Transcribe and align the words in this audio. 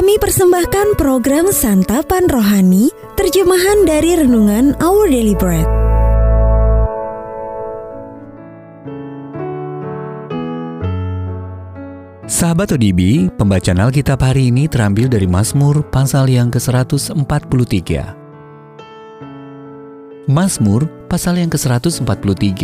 Kami 0.00 0.16
persembahkan 0.16 0.96
program 0.96 1.52
Santapan 1.52 2.24
Rohani, 2.24 2.88
terjemahan 3.20 3.84
dari 3.84 4.16
Renungan 4.16 4.72
Our 4.80 5.12
Daily 5.12 5.36
Bread. 5.36 5.68
Sahabat 12.24 12.72
ODB, 12.72 13.28
pembacaan 13.36 13.76
Alkitab 13.76 14.24
hari 14.24 14.48
ini 14.48 14.72
terambil 14.72 15.12
dari 15.12 15.28
Mazmur 15.28 15.84
pasal 15.92 16.32
yang 16.32 16.48
ke-143. 16.48 17.20
Mazmur 20.32 20.88
pasal 21.12 21.44
yang 21.44 21.52
ke-143. 21.52 22.56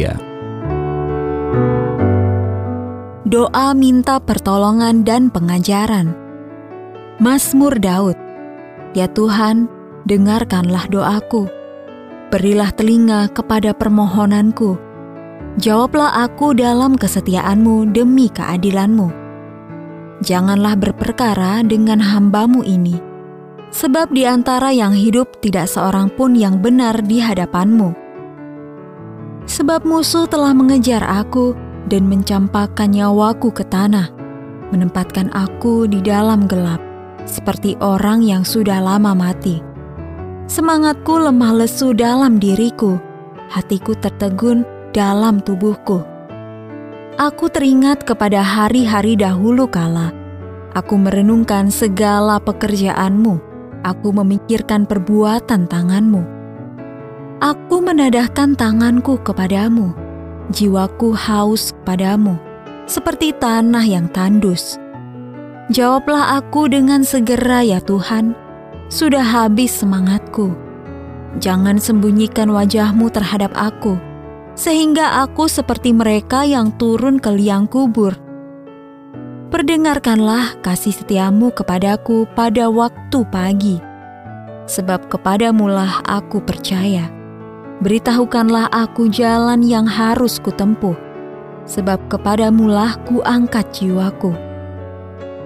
Doa 3.29 3.77
minta 3.77 4.25
pertolongan 4.25 5.05
dan 5.05 5.29
pengajaran. 5.29 6.25
Mazmur 7.16 7.80
Daud. 7.80 8.12
Ya 8.93 9.08
Tuhan, 9.08 9.72
dengarkanlah 10.04 10.84
doaku. 10.93 11.48
Berilah 12.29 12.68
telinga 12.76 13.32
kepada 13.32 13.72
permohonanku. 13.72 14.76
Jawablah 15.56 16.12
aku 16.29 16.52
dalam 16.52 16.92
kesetiaanmu 17.00 17.89
demi 17.96 18.29
keadilanmu. 18.29 19.08
Janganlah 20.20 20.76
berperkara 20.76 21.64
dengan 21.64 22.04
hambamu 22.04 22.61
ini, 22.61 23.00
sebab 23.72 24.12
di 24.12 24.28
antara 24.28 24.68
yang 24.68 24.92
hidup 24.92 25.40
tidak 25.40 25.72
seorang 25.72 26.12
pun 26.12 26.36
yang 26.36 26.61
benar 26.61 27.00
di 27.00 27.17
hadapanmu. 27.25 27.96
Sebab 29.48 29.89
musuh 29.89 30.28
telah 30.28 30.53
mengejar 30.53 31.00
aku, 31.00 31.56
dan 31.89 32.12
mencampakkan 32.12 32.92
nyawaku 32.92 33.56
ke 33.56 33.64
tanah, 33.64 34.12
menempatkan 34.69 35.33
aku 35.33 35.89
di 35.89 36.05
dalam 36.05 36.44
gelap, 36.44 36.86
seperti 37.27 37.77
orang 37.84 38.25
yang 38.25 38.47
sudah 38.47 38.81
lama 38.81 39.12
mati. 39.12 39.61
Semangatku 40.47 41.19
lemah 41.19 41.53
lesu 41.59 41.92
dalam 41.92 42.39
diriku, 42.39 42.97
hatiku 43.51 43.98
tertegun 43.98 44.62
dalam 44.95 45.42
tubuhku. 45.42 46.01
Aku 47.19 47.51
teringat 47.51 48.06
kepada 48.06 48.41
hari-hari 48.41 49.19
dahulu 49.19 49.67
kala. 49.67 50.14
Aku 50.73 50.97
merenungkan 50.97 51.69
segala 51.69 52.39
pekerjaanmu. 52.39 53.42
Aku 53.83 54.08
memikirkan 54.14 54.86
perbuatan 54.86 55.69
tanganmu. 55.69 56.23
Aku 57.42 57.84
menadahkan 57.84 58.56
tanganku 58.56 59.20
kepadamu 59.20 60.06
jiwaku 60.51 61.11
haus 61.14 61.75
padamu, 61.83 62.39
seperti 62.86 63.34
tanah 63.34 63.83
yang 63.83 64.06
tandus. 64.11 64.79
Jawablah 65.67 66.39
aku 66.39 66.70
dengan 66.70 67.03
segera 67.03 67.59
ya 67.67 67.83
Tuhan, 67.83 68.39
sudah 68.86 69.27
habis 69.27 69.75
semangatku. 69.83 70.55
Jangan 71.42 71.83
sembunyikan 71.83 72.55
wajahmu 72.55 73.11
terhadap 73.11 73.50
aku, 73.58 73.98
sehingga 74.55 75.27
aku 75.27 75.50
seperti 75.50 75.91
mereka 75.91 76.47
yang 76.47 76.70
turun 76.78 77.19
ke 77.19 77.34
liang 77.34 77.67
kubur. 77.67 78.14
Perdengarkanlah 79.50 80.55
kasih 80.62 80.95
setiamu 80.95 81.50
kepadaku 81.50 82.30
pada 82.39 82.70
waktu 82.70 83.27
pagi, 83.27 83.83
sebab 84.70 85.11
kepadamulah 85.11 85.98
aku 86.06 86.39
percaya 86.47 87.11
beritahukanlah 87.80 88.73
aku 88.73 89.12
jalan 89.12 89.61
yang 89.61 89.84
harus 89.84 90.41
kutempuh, 90.41 90.97
sebab 91.69 92.01
kepadamulah 92.08 92.97
ku 93.05 93.20
angkat 93.20 93.69
jiwaku. 93.75 94.33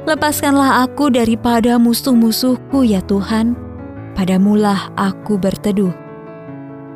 Lepaskanlah 0.09 0.89
aku 0.89 1.13
daripada 1.13 1.77
musuh-musuhku 1.77 2.89
ya 2.89 3.05
Tuhan, 3.05 3.53
padamulah 4.17 4.89
aku 4.97 5.37
berteduh. 5.37 5.93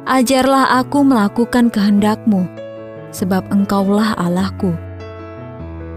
Ajarlah 0.08 0.80
aku 0.80 1.04
melakukan 1.04 1.68
kehendakmu, 1.68 2.48
sebab 3.12 3.44
engkaulah 3.52 4.16
Allahku. 4.16 4.72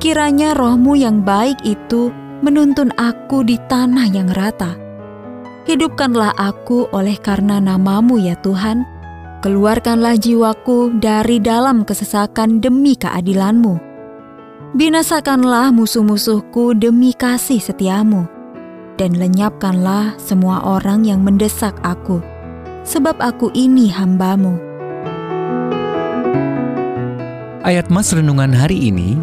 Kiranya 0.03 0.51
rohmu 0.55 0.99
yang 0.99 1.23
baik 1.23 1.57
itu 1.63 2.11
menuntun 2.43 2.91
aku 2.99 3.43
di 3.43 3.55
tanah 3.71 4.07
yang 4.11 4.27
rata. 4.35 4.75
Hidupkanlah 5.63 6.35
aku 6.35 6.91
oleh 6.91 7.15
karena 7.19 7.59
namamu 7.59 8.19
ya 8.19 8.35
Tuhan, 8.39 8.87
Keluarkanlah 9.37 10.17
jiwaku 10.17 10.97
dari 10.97 11.37
dalam 11.37 11.85
kesesakan 11.85 12.57
demi 12.57 12.97
keadilanmu. 12.97 13.86
Binasakanlah 14.75 15.71
musuh-musuhku 15.71 16.75
demi 16.75 17.15
kasih 17.15 17.63
setiamu. 17.63 18.27
Dan 18.99 19.15
lenyapkanlah 19.15 20.19
semua 20.19 20.59
orang 20.59 21.07
yang 21.07 21.23
mendesak 21.23 21.71
aku. 21.87 22.19
Sebab 22.83 23.15
aku 23.23 23.47
ini 23.55 23.87
hambamu. 23.87 24.59
Ayat 27.63 27.87
Mas 27.87 28.11
Renungan 28.11 28.51
hari 28.51 28.91
ini 28.91 29.15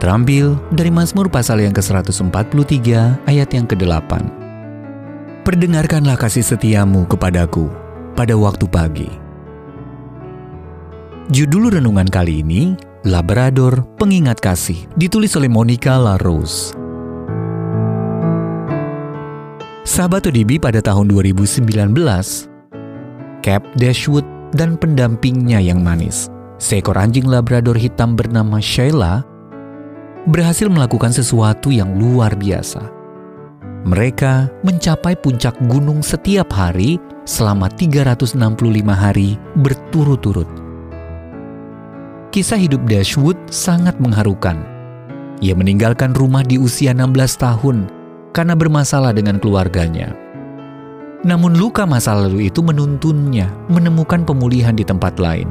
terambil 0.00 0.56
dari 0.72 0.88
Mazmur 0.88 1.28
pasal 1.28 1.60
yang 1.60 1.76
ke-143 1.76 2.88
ayat 3.28 3.48
yang 3.52 3.68
ke-8. 3.68 4.12
Perdengarkanlah 5.44 6.16
kasih 6.16 6.44
setiamu 6.44 7.04
kepadaku 7.04 7.68
pada 8.16 8.32
waktu 8.32 8.64
pagi 8.64 9.10
Judul 11.30 11.70
renungan 11.70 12.10
kali 12.10 12.42
ini, 12.42 12.74
Labrador 13.00 13.80
Pengingat 13.96 14.44
Kasih, 14.44 14.84
ditulis 14.92 15.32
oleh 15.32 15.48
Monica 15.48 15.96
LaRose. 15.96 16.76
Sahabat 19.88 20.28
ODB 20.28 20.60
pada 20.60 20.84
tahun 20.84 21.08
2019, 21.08 21.64
Cap 23.40 23.64
Dashwood 23.80 24.28
dan 24.52 24.76
pendampingnya 24.76 25.64
yang 25.64 25.80
manis, 25.80 26.28
seekor 26.60 27.00
anjing 27.00 27.24
Labrador 27.24 27.72
hitam 27.72 28.20
bernama 28.20 28.60
Sheila, 28.60 29.24
berhasil 30.28 30.68
melakukan 30.68 31.16
sesuatu 31.16 31.72
yang 31.72 31.96
luar 31.96 32.36
biasa. 32.36 32.84
Mereka 33.88 34.60
mencapai 34.60 35.16
puncak 35.16 35.56
gunung 35.72 36.04
setiap 36.04 36.52
hari 36.52 37.00
selama 37.24 37.72
365 37.72 38.36
hari 38.92 39.40
berturut-turut 39.56 40.59
Kisah 42.30 42.62
hidup 42.62 42.86
Dashwood 42.86 43.34
sangat 43.50 43.98
mengharukan. 43.98 44.62
Ia 45.42 45.50
meninggalkan 45.50 46.14
rumah 46.14 46.46
di 46.46 46.62
usia 46.62 46.94
16 46.94 47.10
tahun 47.34 47.90
karena 48.30 48.54
bermasalah 48.54 49.10
dengan 49.10 49.42
keluarganya. 49.42 50.14
Namun 51.26 51.58
luka 51.58 51.82
masa 51.90 52.14
lalu 52.14 52.46
itu 52.46 52.62
menuntunnya 52.62 53.50
menemukan 53.66 54.22
pemulihan 54.22 54.78
di 54.78 54.86
tempat 54.86 55.18
lain. 55.18 55.50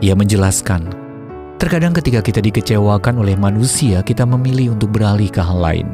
Ia 0.00 0.16
menjelaskan, 0.16 0.88
terkadang 1.60 1.92
ketika 1.92 2.24
kita 2.24 2.40
dikecewakan 2.40 3.20
oleh 3.20 3.36
manusia, 3.36 4.00
kita 4.00 4.24
memilih 4.24 4.72
untuk 4.72 4.96
beralih 4.96 5.28
ke 5.28 5.44
hal 5.44 5.60
lain. 5.60 5.92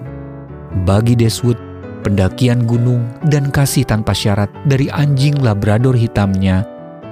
Bagi 0.86 1.18
Dashwood, 1.18 1.58
pendakian 2.06 2.62
gunung 2.62 3.10
dan 3.26 3.50
kasih 3.50 3.82
tanpa 3.82 4.14
syarat 4.14 4.54
dari 4.70 4.86
anjing 4.94 5.34
Labrador 5.42 5.98
hitamnya 5.98 6.62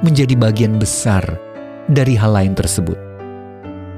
menjadi 0.06 0.38
bagian 0.38 0.78
besar 0.78 1.26
dari 1.90 2.18
hal 2.18 2.34
lain 2.34 2.54
tersebut. 2.54 2.98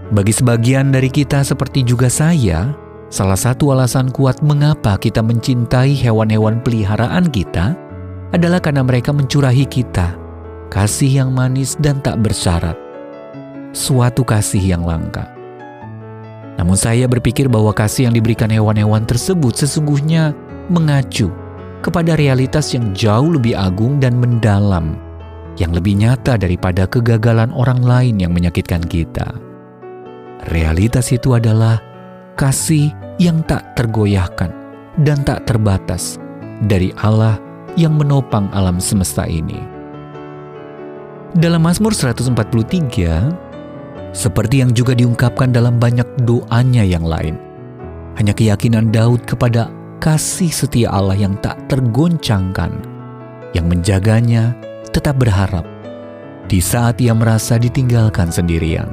Bagi 0.08 0.32
sebagian 0.32 0.88
dari 0.88 1.12
kita, 1.12 1.44
seperti 1.44 1.84
juga 1.84 2.08
saya, 2.08 2.72
salah 3.12 3.36
satu 3.36 3.76
alasan 3.76 4.08
kuat 4.08 4.40
mengapa 4.40 4.96
kita 4.96 5.20
mencintai 5.20 5.92
hewan-hewan 5.92 6.64
peliharaan 6.64 7.28
kita 7.28 7.76
adalah 8.32 8.60
karena 8.60 8.80
mereka 8.84 9.12
mencurahi 9.12 9.68
kita 9.68 10.16
kasih 10.72 11.24
yang 11.24 11.30
manis 11.32 11.76
dan 11.80 12.00
tak 12.00 12.20
bersyarat, 12.20 12.76
suatu 13.76 14.24
kasih 14.24 14.60
yang 14.60 14.84
langka. 14.84 15.28
Namun, 16.56 16.74
saya 16.74 17.06
berpikir 17.06 17.46
bahwa 17.46 17.70
kasih 17.70 18.10
yang 18.10 18.14
diberikan 18.16 18.50
hewan-hewan 18.50 19.06
tersebut 19.06 19.54
sesungguhnya 19.54 20.34
mengacu 20.68 21.30
kepada 21.80 22.18
realitas 22.18 22.74
yang 22.74 22.90
jauh 22.92 23.30
lebih 23.30 23.54
agung 23.54 24.02
dan 24.02 24.18
mendalam 24.18 25.07
yang 25.58 25.74
lebih 25.74 25.98
nyata 25.98 26.38
daripada 26.38 26.86
kegagalan 26.86 27.50
orang 27.50 27.82
lain 27.82 28.22
yang 28.22 28.30
menyakitkan 28.30 28.86
kita. 28.86 29.26
Realitas 30.54 31.10
itu 31.10 31.34
adalah 31.34 31.82
kasih 32.38 32.94
yang 33.18 33.42
tak 33.42 33.74
tergoyahkan 33.74 34.54
dan 35.02 35.26
tak 35.26 35.50
terbatas 35.50 36.22
dari 36.62 36.94
Allah 37.02 37.42
yang 37.74 37.98
menopang 37.98 38.46
alam 38.54 38.78
semesta 38.78 39.26
ini. 39.26 39.58
Dalam 41.34 41.66
Mazmur 41.66 41.92
143, 41.92 44.14
seperti 44.16 44.64
yang 44.64 44.72
juga 44.72 44.96
diungkapkan 44.96 45.52
dalam 45.52 45.76
banyak 45.76 46.06
doanya 46.24 46.86
yang 46.86 47.04
lain, 47.04 47.36
hanya 48.16 48.32
keyakinan 48.32 48.88
Daud 48.94 49.28
kepada 49.28 49.68
kasih 49.98 50.48
setia 50.48 50.88
Allah 50.88 51.18
yang 51.18 51.36
tak 51.42 51.58
tergoncangkan, 51.68 52.80
yang 53.52 53.68
menjaganya 53.68 54.56
tetap 54.98 55.14
berharap 55.14 55.62
di 56.50 56.58
saat 56.58 56.98
ia 56.98 57.14
merasa 57.14 57.54
ditinggalkan 57.54 58.34
sendirian. 58.34 58.90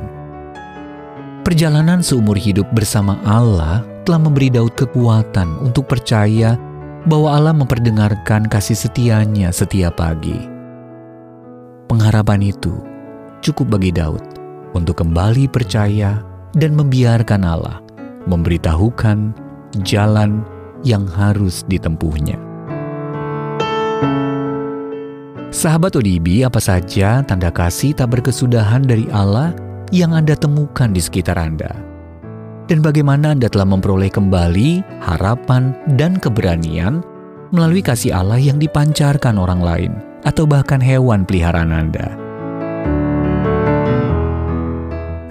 Perjalanan 1.41 2.05
seumur 2.05 2.37
hidup 2.37 2.69
bersama 2.77 3.17
Allah 3.25 3.81
telah 4.05 4.21
memberi 4.21 4.53
Daud 4.53 4.77
kekuatan 4.77 5.65
untuk 5.65 5.89
percaya 5.89 6.53
bahwa 7.09 7.33
Allah 7.33 7.53
memperdengarkan 7.57 8.45
kasih 8.45 8.77
setianya 8.77 9.49
setiap 9.49 9.97
pagi. 9.97 10.37
Pengharapan 11.89 12.53
itu 12.53 12.77
cukup 13.41 13.77
bagi 13.77 13.89
Daud 13.89 14.21
untuk 14.77 15.01
kembali 15.01 15.49
percaya 15.49 16.21
dan 16.53 16.77
membiarkan 16.77 17.41
Allah 17.41 17.81
memberitahukan 18.29 19.33
jalan 19.85 20.41
yang 20.81 21.05
harus 21.05 21.61
ditempuhnya. 21.65 22.54
Sahabat 25.65 25.97
ODB, 25.97 26.45
apa 26.45 26.61
saja 26.61 27.25
tanda 27.25 27.49
kasih 27.49 27.97
tak 27.97 28.13
berkesudahan 28.13 28.85
dari 28.85 29.09
Allah 29.09 29.49
yang 29.89 30.13
Anda 30.13 30.37
temukan 30.37 30.93
di 30.93 31.01
sekitar 31.01 31.41
Anda? 31.41 31.73
Dan 32.69 32.85
bagaimana 32.85 33.33
Anda 33.33 33.49
telah 33.49 33.65
memperoleh 33.65 34.13
kembali 34.13 35.01
harapan 35.01 35.73
dan 35.97 36.21
keberanian 36.21 37.01
melalui 37.49 37.81
kasih 37.81 38.13
Allah 38.13 38.37
yang 38.37 38.61
dipancarkan 38.61 39.41
orang 39.41 39.65
lain 39.65 39.91
atau 40.21 40.45
bahkan 40.45 40.77
hewan 40.77 41.25
peliharaan 41.25 41.73
Anda? 41.73 42.13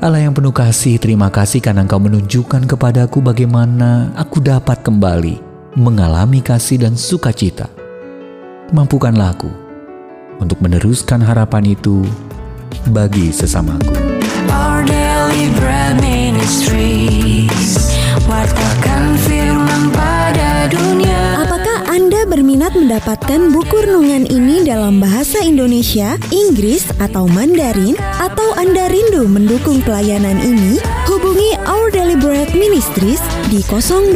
Allah 0.03 0.19
yang 0.19 0.35
penuh 0.35 0.51
kasih, 0.51 0.99
terima 0.99 1.31
kasih 1.31 1.63
karena 1.63 1.87
Engkau 1.87 2.03
menunjukkan 2.03 2.67
kepadaku 2.67 3.23
bagaimana 3.23 4.11
aku 4.19 4.43
dapat 4.43 4.83
kembali 4.83 5.39
mengalami 5.79 6.43
kasih 6.43 6.83
dan 6.83 6.99
sukacita. 6.99 7.71
Mampukanlah 8.75 9.31
aku 9.31 9.64
untuk 10.43 10.59
meneruskan 10.63 11.23
harapan 11.23 11.75
itu 11.77 12.03
bagi 12.91 13.31
sesamaku. 13.31 13.95
Our 14.51 14.87
daily 14.87 15.51
bread 15.59 15.99
ministries 15.99 17.91
Wartakan 18.25 19.19
firman 19.27 19.91
pada 19.91 20.69
dunia 20.71 21.43
Apakah 21.43 21.91
Anda 21.91 22.23
berminat 22.29 22.73
mendapatkan 22.77 23.51
buku 23.51 23.85
renungan 23.85 24.25
ini 24.31 24.63
dalam 24.65 25.03
bahasa 25.03 25.43
Indonesia, 25.43 26.17
Inggris, 26.31 26.89
atau 27.03 27.27
Mandarin? 27.29 27.99
Atau 28.21 28.55
Anda 28.57 28.89
rindu 28.89 29.27
mendukung 29.29 29.83
pelayanan 29.83 30.41
ini? 30.41 30.81
Our 31.65 31.89
Daily 31.89 32.13
Bread 32.17 32.53
Ministries 32.53 33.21
di 33.49 33.65
021 33.65 34.13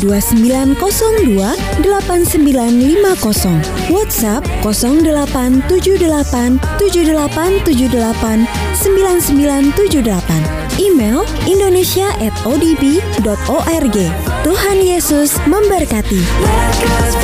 2902 0.00 1.80
8950 1.80 3.92
WhatsApp 3.92 4.44
0878 4.60 6.60
7878 6.76 8.44
9978 8.76 10.76
Email 10.80 11.20
indonesia 11.48 12.08
at 12.20 12.32
odb.org 12.44 13.96
Tuhan 14.42 14.76
Yesus 14.80 15.36
memberkati. 15.48 16.20
Let 16.40 16.72
God's 16.80 17.16